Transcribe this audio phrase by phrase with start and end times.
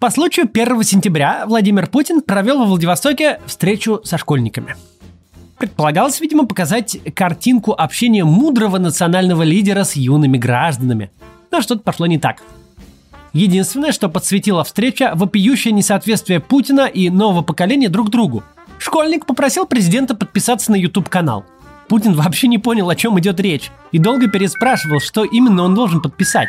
[0.00, 4.74] По случаю 1 сентября Владимир Путин провел во Владивостоке встречу со школьниками.
[5.58, 11.10] Предполагалось, видимо, показать картинку общения мудрого национального лидера с юными гражданами.
[11.50, 12.42] Но что-то пошло не так.
[13.34, 18.42] Единственное, что подсветила встреча– вопиющее несоответствие Путина и нового поколения друг другу.
[18.78, 21.44] Школьник попросил президента подписаться на YouTube-канал.
[21.88, 26.00] Путин вообще не понял, о чем идет речь, и долго переспрашивал, что именно он должен
[26.00, 26.48] подписать.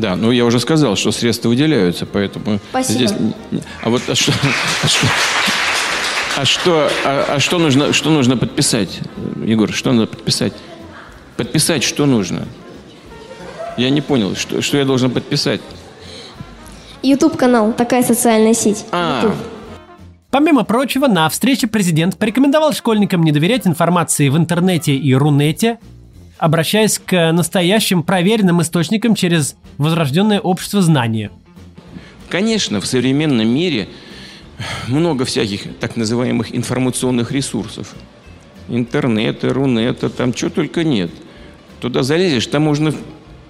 [0.00, 3.06] Да, ну я уже сказал, что средства выделяются, поэтому Спасибо.
[3.06, 3.12] здесь.
[3.82, 4.32] А вот а что,
[4.82, 5.06] а что,
[6.38, 9.00] а что, а, а что нужно, что нужно подписать,
[9.44, 9.70] Егор?
[9.70, 10.54] Что надо подписать?
[11.36, 12.48] Подписать что нужно?
[13.76, 15.60] Я не понял, что, что я должен подписать.
[17.02, 18.86] YouTube канал, такая социальная сеть.
[18.92, 19.36] А, YouTube.
[20.30, 25.78] Помимо прочего, на встрече президент порекомендовал школьникам не доверять информации в интернете и Рунете,
[26.40, 31.30] обращаясь к настоящим проверенным источникам через возрожденное общество знания.
[32.30, 33.88] конечно, в современном мире
[34.88, 37.94] много всяких так называемых информационных ресурсов.
[38.68, 41.10] Интернета, рунета, там чего только нет.
[41.80, 42.94] Туда залезешь, там можно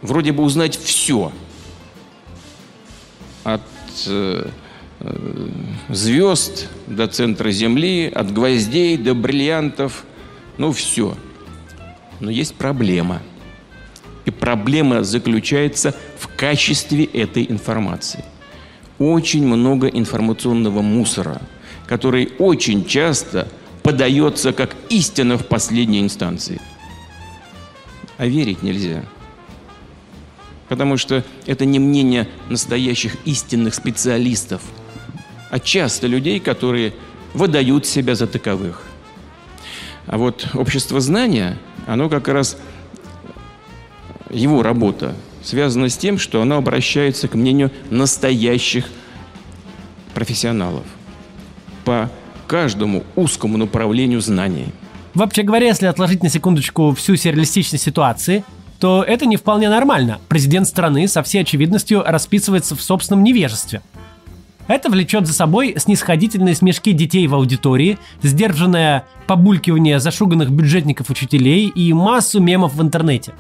[0.03, 1.31] вроде бы узнать все.
[3.45, 3.61] От
[4.07, 4.49] э,
[5.01, 5.49] э,
[5.89, 10.05] звезд до центра Земли, от гвоздей до бриллиантов.
[10.59, 11.17] Ну, все.
[12.21, 13.23] Но есть проблема.
[14.27, 18.25] И проблема заключается в качестве этой информации.
[18.99, 21.41] Очень много информационного мусора,
[21.87, 23.49] который очень часто
[23.83, 26.61] подается как истина в последней инстанции.
[28.19, 29.05] А верить нельзя.
[30.69, 34.61] Потому что это не мнение настоящих истинных специалистов,
[35.51, 36.93] а часто людей, которые
[37.33, 38.83] выдают себя за таковых.
[40.07, 41.57] А вот общество знания,
[41.91, 42.57] оно как раз,
[44.31, 48.85] его работа связана с тем, что оно обращается к мнению настоящих
[50.15, 50.85] профессионалов
[51.85, 52.09] по
[52.47, 54.67] каждому узкому направлению знаний.
[55.15, 58.45] Вообще говоря, если отложить на секундочку всю сюрреалистичность ситуации,
[58.79, 60.21] то это не вполне нормально.
[60.29, 63.83] Президент страны со всей очевидностью расписывается в собственном невежестве.
[64.71, 71.93] Это влечет за собой снисходительные смешки детей в аудитории, сдержанное побулькивание зашуганных бюджетников учителей и
[71.93, 73.33] массу мемов в интернете.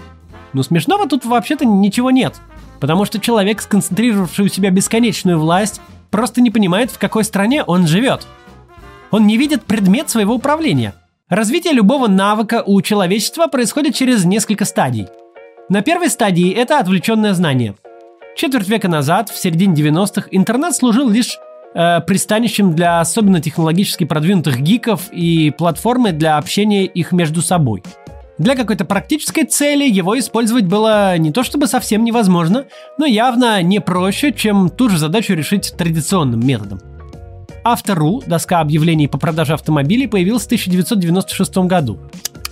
[0.55, 2.41] Но смешного тут вообще-то ничего нет.
[2.81, 5.81] Потому что человек, сконцентрировавший у себя бесконечную власть,
[6.11, 8.27] просто не понимает, в какой стране он живет.
[9.13, 10.95] Он не видит предмет своего управления.
[11.29, 15.07] Развитие любого навыка у человечества происходит через несколько стадий.
[15.69, 17.77] На первой стадии это отвлеченное знание.
[18.41, 21.39] Четверть века назад, в середине 90-х, интернет служил лишь
[21.75, 27.83] э, пристанищем для особенно технологически продвинутых гиков и платформой для общения их между собой.
[28.39, 32.65] Для какой-то практической цели его использовать было не то чтобы совсем невозможно,
[32.97, 36.81] но явно не проще, чем ту же задачу решить традиционным методом.
[37.63, 41.99] Автору, доска объявлений по продаже автомобилей, появилась в 1996 году.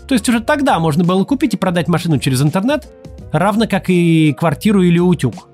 [0.07, 2.87] То есть уже тогда можно было купить и продать машину через интернет,
[3.33, 5.48] равно как и квартиру или утюг.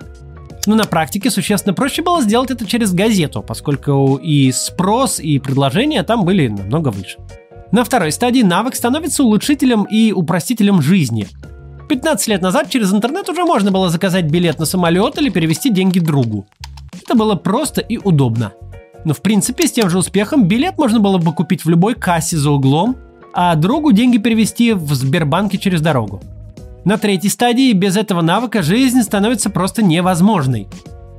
[0.67, 6.03] Но на практике существенно проще было сделать это через газету, поскольку и спрос, и предложения
[6.03, 7.19] там были намного выше.
[7.71, 11.27] На второй стадии навык становится улучшителем и упростителем жизни.
[11.89, 15.99] 15 лет назад через интернет уже можно было заказать билет на самолет или перевести деньги
[15.99, 16.47] другу.
[17.03, 18.53] Это было просто и удобно.
[19.05, 22.37] Но в принципе с тем же успехом билет можно было бы купить в любой кассе
[22.37, 22.97] за углом,
[23.35, 26.23] а другу деньги перевести в Сбербанке через дорогу.
[26.85, 30.69] На третьей стадии без этого навыка жизнь становится просто невозможной.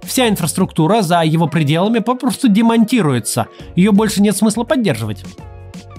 [0.03, 5.24] Вся инфраструктура за его пределами попросту демонтируется, ее больше нет смысла поддерживать.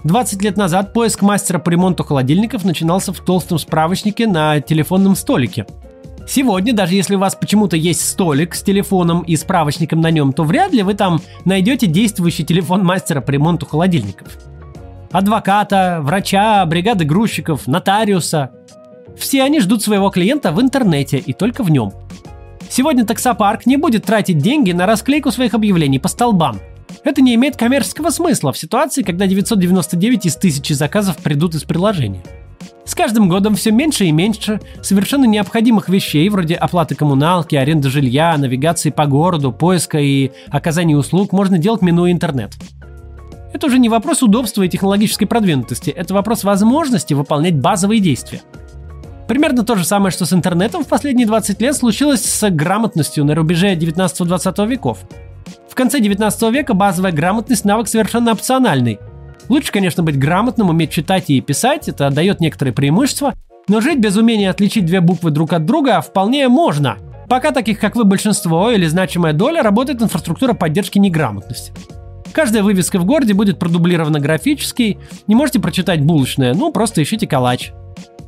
[0.05, 5.67] 20 лет назад поиск мастера по ремонту холодильников начинался в толстом справочнике на телефонном столике.
[6.29, 10.45] Сегодня, даже если у вас почему-то есть столик с телефоном и справочником на нем, то
[10.45, 14.29] вряд ли вы там найдете действующий телефон мастера по ремонту холодильников.
[15.11, 18.51] Адвоката, врача, бригады грузчиков, нотариуса.
[19.19, 21.93] Все они ждут своего клиента в интернете и только в нем.
[22.69, 26.61] Сегодня таксопарк не будет тратить деньги на расклейку своих объявлений по столбам.
[27.05, 32.23] Это не имеет коммерческого смысла в ситуации, когда 999 из 1000 заказов придут из приложения.
[32.85, 38.37] С каждым годом все меньше и меньше совершенно необходимых вещей, вроде оплаты коммуналки, аренды жилья,
[38.37, 42.53] навигации по городу, поиска и оказания услуг, можно делать минуя интернет.
[43.53, 48.43] Это уже не вопрос удобства и технологической продвинутости, это вопрос возможности выполнять базовые действия.
[49.29, 53.35] Примерно то же самое, что с интернетом в последние 20 лет случилось с грамотностью на
[53.35, 54.99] рубеже 19-20 веков.
[55.69, 58.99] В конце 19 века базовая грамотность навык совершенно опциональный.
[59.49, 63.35] Лучше, конечно, быть грамотным, уметь читать и писать, это дает некоторые преимущества,
[63.69, 66.99] но жить без умения отличить две буквы друг от друга вполне можно.
[67.29, 71.73] Пока таких, как вы, большинство или значимая доля, работает инфраструктура поддержки неграмотности.
[72.33, 74.99] Каждая вывеска в городе будет продублирована графически.
[75.27, 77.73] Не можете прочитать булочное, ну просто ищите калач.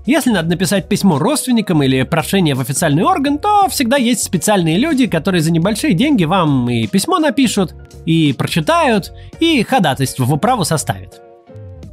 [0.08, 5.06] Если надо написать письмо родственникам или прошение в официальный орган, то всегда есть специальные люди,
[5.06, 7.74] которые за небольшие деньги вам и письмо напишут,
[8.06, 11.20] и прочитают, и ходатайство в управу составят.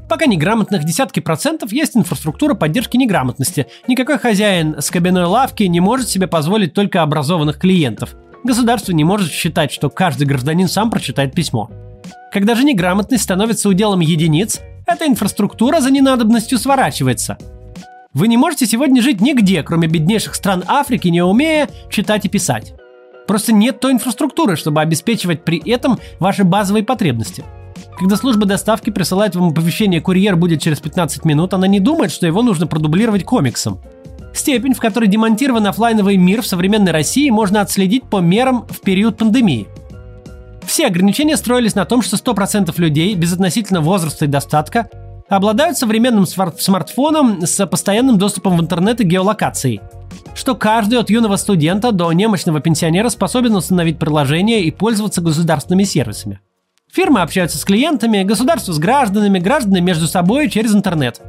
[0.07, 3.67] Пока неграмотных десятки процентов есть инфраструктура поддержки неграмотности.
[3.85, 8.15] Никакой хозяин с кабиной лавки не может себе позволить только образованных клиентов.
[8.45, 11.69] Государство не может считать, что каждый гражданин сам прочитает письмо.
[12.31, 17.37] Когда же неграмотность становится уделом единиц, эта инфраструктура за ненадобностью сворачивается.
[18.15, 22.73] Вы не можете сегодня жить нигде, кроме беднейших стран Африки, не умея читать и писать.
[23.27, 27.43] Просто нет той инфраструктуры, чтобы обеспечивать при этом ваши базовые потребности–
[27.97, 32.27] когда служба доставки присылает вам оповещение «Курьер будет через 15 минут», она не думает, что
[32.27, 33.79] его нужно продублировать комиксом.
[34.33, 39.17] Степень, в которой демонтирован офлайновый мир в современной России, можно отследить по мерам в период
[39.17, 39.67] пандемии.
[40.65, 44.89] Все ограничения строились на том, что 100% людей без относительно возраста и достатка
[45.29, 49.81] обладают современным смартфоном с постоянным доступом в интернет и геолокацией.
[50.35, 56.39] Что каждый от юного студента до немощного пенсионера способен установить приложение и пользоваться государственными сервисами.
[56.91, 61.21] Фирмы общаются с клиентами, государство с гражданами, граждане между собой через интернет.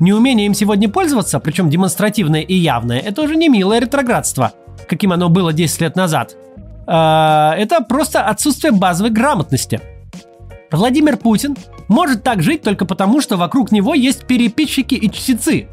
[0.00, 4.52] Неумение им сегодня пользоваться, причем демонстративное и явное, это уже не милое ретроградство,
[4.88, 6.36] каким оно было 10 лет назад.
[6.86, 9.80] А, это просто отсутствие базовой грамотности.
[10.70, 11.56] Владимир Путин
[11.88, 15.68] может так жить только потому, что вокруг него есть переписчики и чтецы.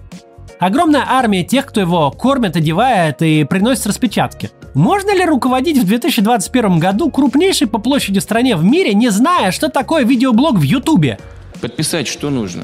[0.59, 6.79] Огромная армия тех, кто его кормит, одевает и приносит распечатки– можно ли руководить в 2021
[6.79, 11.19] году крупнейшей по площади стране в мире, не зная, что такое видеоблог в Ютубе?
[11.59, 12.63] Подписать что нужно?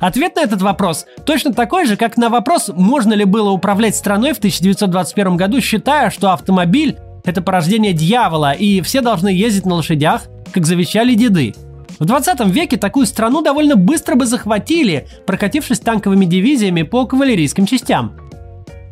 [0.00, 4.32] Ответ на этот вопрос точно такой же, как на вопрос, можно ли было управлять страной
[4.32, 10.22] в 1921 году, считая, что автомобиль– это порождение дьявола, и все должны ездить на лошадях,
[10.52, 11.54] как завещали деды.
[11.98, 18.12] В 20 веке такую страну довольно быстро бы захватили, прокатившись танковыми дивизиями по кавалерийским частям.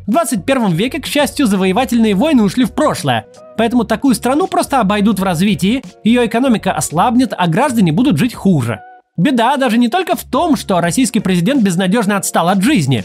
[0.07, 3.27] В 21 веке, к счастью, завоевательные войны ушли в прошлое,
[3.57, 8.81] поэтому такую страну просто обойдут в развитии, ее экономика ослабнет, а граждане будут жить хуже.
[9.17, 13.03] Беда даже не только в том, что российский президент безнадежно отстал от жизни.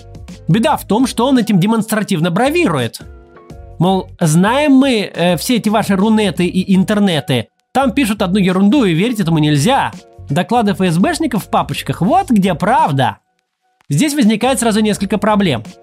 [0.49, 3.01] Беда в том, что он этим демонстративно бравирует.
[3.79, 8.95] Мол, знаем мы э, все эти ваши рунеты и интернеты, там пишут одну ерунду и
[8.95, 9.93] верить этому нельзя.
[10.31, 13.19] Доклады ФСБшников в папочках, вот где правда.
[13.91, 15.63] Здесь возникает сразу несколько проблем–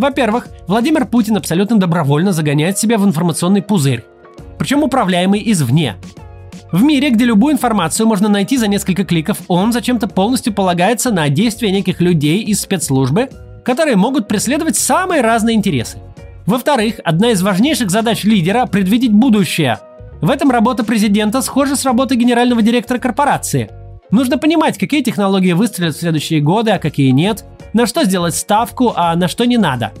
[0.00, 4.02] во-первых, Владимир Путин абсолютно добровольно загоняет себя в информационный пузырь,
[4.58, 5.96] причем управляемый извне.
[6.72, 11.28] В мире, где любую информацию можно найти за несколько кликов, он зачем-то полностью полагается на
[11.28, 13.28] действия неких людей из спецслужбы,
[13.62, 15.98] которые могут преследовать самые разные интересы.
[16.46, 19.80] Во-вторых, одна из важнейших задач лидера– предвидеть будущее.
[20.20, 23.70] В этом работа президента схожа с работой генерального директора корпорации.
[24.10, 28.92] Нужно понимать, какие технологии выстрелят в следующие годы, а какие нет, на что сделать ставку,
[28.94, 29.92] а на что не надо.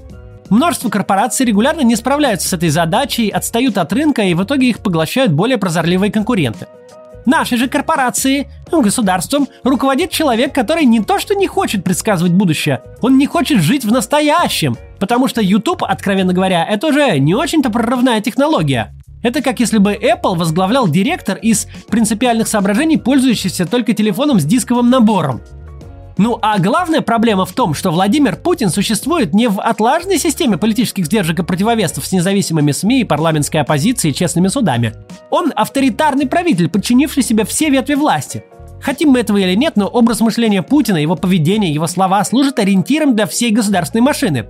[0.50, 4.80] Множество корпораций регулярно не справляются с этой задачей, отстают от рынка и в итоге их
[4.80, 6.66] поглощают более прозорливые конкуренты.
[7.24, 12.82] Нашей же корпорации, ну, государством, руководит человек, который не то что не хочет предсказывать будущее,
[13.00, 17.70] он не хочет жить в настоящем, потому что YouTube, откровенно говоря, это уже не очень-то
[17.70, 18.92] прорывная технология.
[19.22, 24.88] Это как если бы Apple возглавлял директор из принципиальных соображений, пользующийся только телефоном с дисковым
[24.88, 25.42] набором.
[26.16, 31.06] Ну а главная проблема в том, что Владимир Путин существует не в отлаженной системе политических
[31.06, 34.94] сдержек и противовесов с независимыми СМИ, парламентской оппозицией и честными судами.
[35.30, 38.44] Он авторитарный правитель, подчинивший себе все ветви власти.
[38.82, 43.14] Хотим мы этого или нет, но образ мышления Путина, его поведение, его слова служат ориентиром
[43.14, 44.46] для всей государственной машины.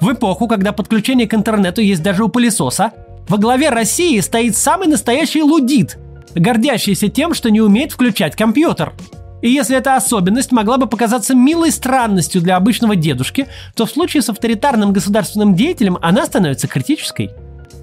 [0.00, 2.92] В эпоху, когда подключение к интернету есть даже у пылесоса,
[3.28, 5.98] во главе России стоит самый настоящий лудит,
[6.34, 8.92] гордящийся тем, что не умеет включать компьютер–
[9.44, 14.22] и если эта особенность могла бы показаться милой странностью для обычного дедушки, то в случае
[14.22, 17.30] с авторитарным государственным деятелем она становится критической.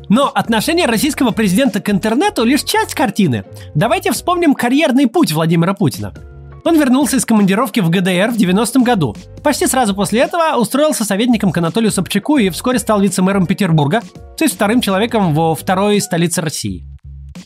[0.10, 3.46] Но отношение российского президента к интернету лишь часть картины.
[3.76, 6.16] Давайте вспомним карьерный путь Владимира Путина.
[6.64, 9.16] Он вернулся из командировки в ГДР в 90-м году.
[9.44, 14.02] Почти сразу после этого устроился советником к Анатолию Собчаку и вскоре стал вице-мэром Петербурга,
[14.38, 16.86] то есть вторым человеком во второй столице России.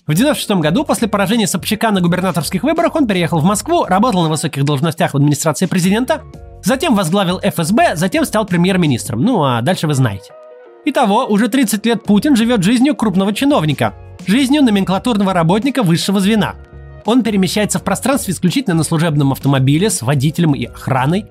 [0.08, 4.30] В 96 году, после поражения Собчака на губернаторских выборах, он переехал в Москву, работал на
[4.30, 6.22] высоких должностях в администрации президента,
[6.62, 9.22] затем возглавил ФСБ, затем стал премьер-министром.
[9.22, 10.32] Ну а дальше вы знаете.
[10.86, 13.96] Итого, уже 30 лет Путин живет жизнью крупного чиновника,
[14.28, 16.56] жизнью номенклатурного работника высшего звена.
[17.06, 21.26] Он перемещается в пространстве исключительно на служебном автомобиле с водителем и охраной.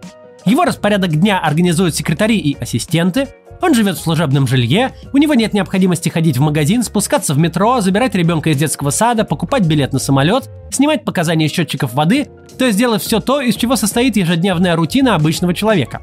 [0.45, 3.28] Его распорядок дня организуют секретари и ассистенты–
[3.64, 7.81] Он живет в служебном жилье, у него нет необходимости ходить в магазин, спускаться в метро,
[7.81, 12.28] забирать ребенка из детского сада, покупать билет на самолет, снимать показания счетчиков воды,
[12.59, 16.02] то есть делать все то, из чего состоит ежедневная рутина обычного человека.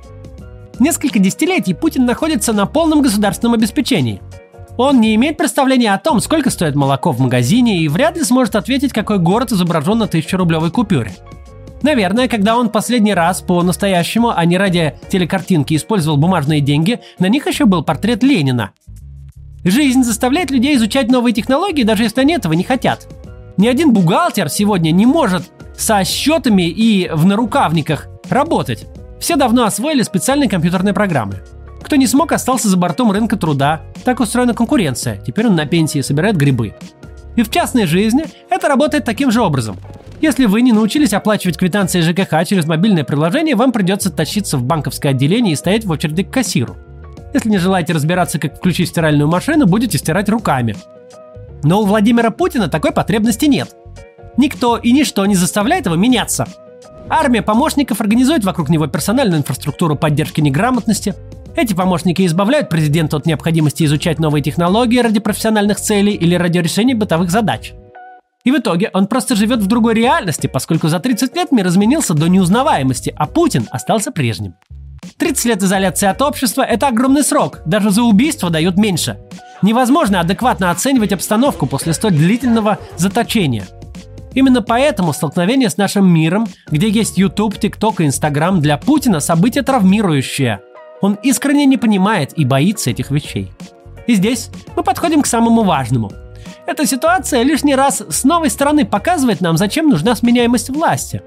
[0.79, 4.21] Несколько десятилетий Путин находится на полном государственном обеспечении.
[4.77, 8.55] Он не имеет представления о том, сколько стоит молоко в магазине и вряд ли сможет
[8.55, 11.11] ответить, какой город изображен на тысячерублевой купюре.
[11.81, 17.47] Наверное, когда он последний раз по-настоящему, а не ради телекартинки, использовал бумажные деньги, на них
[17.47, 18.71] еще был портрет Ленина.
[19.63, 23.07] Жизнь заставляет людей изучать новые технологии, даже если они этого не хотят.
[23.57, 28.85] Ни один бухгалтер сегодня не может со счетами и в нарукавниках работать.
[29.19, 31.41] Все давно освоили специальные компьютерные программы.
[31.81, 33.81] Кто не смог, остался за бортом рынка труда.
[34.03, 35.17] Так устроена конкуренция.
[35.17, 36.73] Теперь он на пенсии собирает грибы.
[37.35, 39.77] И в частной жизни это работает таким же образом.
[40.21, 45.13] Если вы не научились оплачивать квитанции ЖКХ через мобильное приложение, вам придется тащиться в банковское
[45.13, 46.75] отделение и стоять в очереди к кассиру.
[47.33, 50.75] Если не желаете разбираться, как включить стиральную машину, будете стирать руками.
[51.63, 53.75] Но у Владимира Путина такой потребности нет.
[54.37, 56.47] Никто и ничто не заставляет его меняться.
[57.09, 61.15] Армия помощников организует вокруг него персональную инфраструктуру поддержки неграмотности.
[61.55, 66.95] Эти помощники избавляют президента от необходимости изучать новые технологии ради профессиональных целей или ради решения
[66.95, 67.73] бытовых задач.
[68.43, 72.13] И в итоге он просто живет в другой реальности, поскольку за 30 лет мир изменился
[72.13, 74.55] до неузнаваемости, а Путин остался прежним.
[75.17, 79.19] 30 лет изоляции от общества– это огромный срок, даже за убийство дают меньше.
[79.61, 83.67] Невозможно адекватно оценивать обстановку после столь длительного заточения.
[84.33, 89.63] Именно поэтому столкновение с нашим миром, где есть YouTube, TikTok и Instagram, для Путина событие
[89.63, 90.61] травмирующее.
[91.01, 93.51] Он искренне не понимает и боится этих вещей.
[94.07, 96.11] И здесь мы подходим к самому важному–
[96.71, 101.21] эта ситуация лишний раз с новой стороны показывает нам, зачем нужна сменяемость власти.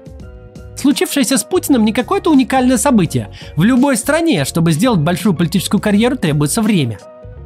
[0.75, 3.31] Случившееся с Путиным не какое-то уникальное событие.
[3.55, 6.99] В любой стране, чтобы сделать большую политическую карьеру, требуется время.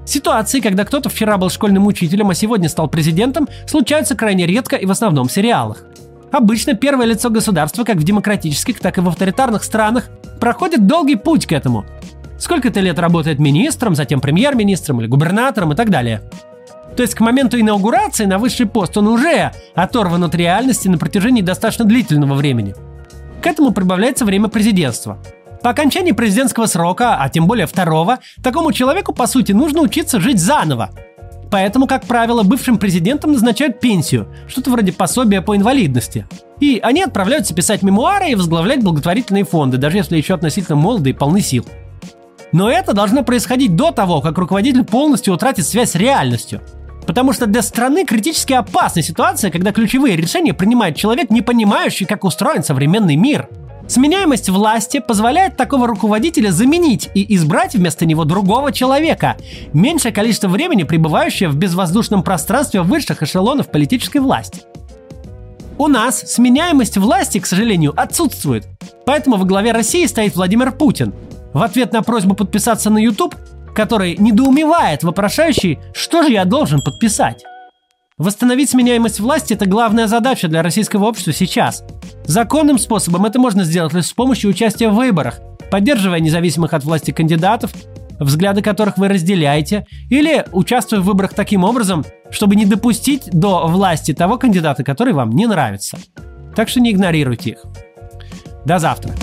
[0.05, 4.85] Ситуации, когда кто-то вчера был школьным учителем, а сегодня стал президентом, случаются крайне редко и
[4.85, 5.83] в основном в сериалах.
[6.31, 10.09] Обычно первое лицо государства, как в демократических, так и в авторитарных странах,
[10.39, 11.85] проходит долгий путь к этому.
[12.39, 16.21] Сколько-то лет работает министром, затем премьер-министром или губернатором и так далее.
[16.95, 21.41] То есть к моменту инаугурации на высший пост он уже оторван от реальности на протяжении
[21.41, 22.73] достаточно длительного времени.
[23.41, 25.17] К этому прибавляется время президентства.
[25.61, 30.39] По окончании президентского срока, а тем более второго, такому человеку, по сути, нужно учиться жить
[30.39, 30.91] заново.
[31.51, 36.27] Поэтому, как правило, бывшим президентам назначают пенсию, что-то вроде пособия по инвалидности.
[36.59, 41.13] И они отправляются писать мемуары и возглавлять благотворительные фонды, даже если еще относительно молоды и
[41.13, 41.65] полны сил.
[42.51, 46.61] Но это должно происходить до того, как руководитель полностью утратит связь с реальностью–
[47.09, 52.23] Потому что для страны критически опасная ситуация, когда ключевые решения принимает человек, не понимающий, как
[52.23, 53.49] устроен современный мир.
[53.87, 59.37] Сменяемость власти позволяет такого руководителя заменить и избрать вместо него другого человека,
[59.73, 64.61] меньшее количество времени пребывающее в безвоздушном пространстве высших эшелонов политической власти.
[65.79, 68.67] У нас сменяемость власти, к сожалению, отсутствует.
[69.07, 71.11] Поэтому во главе России стоит Владимир Путин.
[71.53, 73.35] В ответ на просьбу подписаться на YouTube
[73.79, 77.43] который недоумевает вопрошающий, что же я должен подписать.
[78.17, 81.85] Восстановить сменяемость власти– это главная задача для российского общества сейчас.
[82.25, 85.39] Законным способом это можно сделать лишь с помощью участия в выборах,
[85.71, 87.71] поддерживая независимых от власти кандидатов,
[88.19, 94.13] взгляды которых вы разделяете, или участвуя в выборах таким образом, чтобы не допустить до власти
[94.13, 95.97] того кандидата, который вам не нравится.
[96.53, 97.63] Так что не игнорируйте их.
[98.65, 99.13] До завтра.